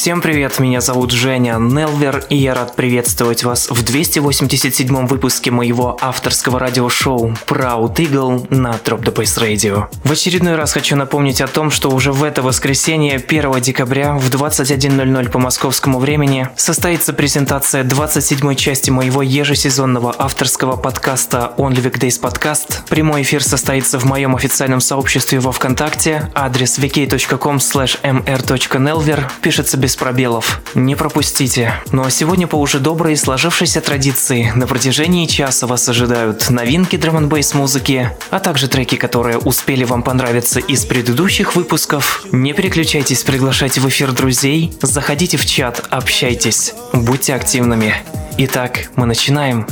Всем 0.00 0.22
привет, 0.22 0.58
меня 0.58 0.80
зовут 0.80 1.10
Женя 1.10 1.58
Нелвер, 1.58 2.24
и 2.30 2.36
я 2.38 2.54
рад 2.54 2.74
приветствовать 2.74 3.44
вас 3.44 3.68
в 3.68 3.84
287 3.84 5.06
выпуске 5.06 5.50
моего 5.50 5.98
авторского 6.00 6.58
радиошоу 6.58 7.34
Proud 7.46 7.96
Eagle 7.96 8.46
на 8.48 8.70
Drop 8.82 9.02
the 9.02 9.14
Bass 9.14 9.38
Radio. 9.38 9.88
В 10.02 10.10
очередной 10.10 10.54
раз 10.54 10.72
хочу 10.72 10.96
напомнить 10.96 11.42
о 11.42 11.48
том, 11.48 11.70
что 11.70 11.90
уже 11.90 12.12
в 12.12 12.24
это 12.24 12.40
воскресенье, 12.40 13.16
1 13.16 13.60
декабря 13.60 14.14
в 14.14 14.30
21.00 14.30 15.28
по 15.28 15.38
московскому 15.38 15.98
времени 15.98 16.48
состоится 16.56 17.12
презентация 17.12 17.84
27 17.84 18.54
части 18.54 18.88
моего 18.88 19.20
ежесезонного 19.20 20.14
авторского 20.16 20.76
подкаста 20.76 21.52
Only 21.58 21.82
Weekdays 21.82 22.18
Podcast. 22.18 22.88
Прямой 22.88 23.20
эфир 23.20 23.44
состоится 23.44 23.98
в 23.98 24.04
моем 24.04 24.34
официальном 24.34 24.80
сообществе 24.80 25.40
во 25.40 25.52
Вконтакте, 25.52 26.30
адрес 26.34 26.78
vk.com 26.78 27.56
mr.nelver, 27.58 29.24
пишется 29.42 29.76
без 29.76 29.89
пробелов. 29.96 30.60
Не 30.74 30.94
пропустите. 30.94 31.74
Ну 31.92 32.04
а 32.04 32.10
сегодня 32.10 32.46
по 32.46 32.56
уже 32.56 32.78
доброй 32.78 33.16
сложившейся 33.16 33.80
традиции 33.80 34.52
на 34.54 34.66
протяжении 34.66 35.26
часа 35.26 35.66
вас 35.66 35.88
ожидают 35.88 36.50
новинки 36.50 36.96
драм 36.96 37.16
н 37.16 37.30
музыки, 37.54 38.10
а 38.30 38.40
также 38.40 38.68
треки, 38.68 38.96
которые 38.96 39.38
успели 39.38 39.84
вам 39.84 40.02
понравиться 40.02 40.60
из 40.60 40.84
предыдущих 40.84 41.56
выпусков. 41.56 42.24
Не 42.32 42.52
переключайтесь, 42.52 43.22
приглашайте 43.22 43.80
в 43.80 43.88
эфир 43.88 44.12
друзей, 44.12 44.72
заходите 44.82 45.36
в 45.36 45.46
чат, 45.46 45.84
общайтесь, 45.90 46.74
будьте 46.92 47.34
активными. 47.34 47.94
Итак, 48.38 48.90
мы 48.96 49.06
начинаем. 49.06 49.66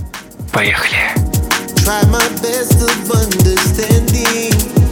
Поехали. 0.52 0.98
Try 1.76 2.02
my 2.10 2.28
best 2.42 2.82
of 2.82 3.10
understanding 3.10 4.87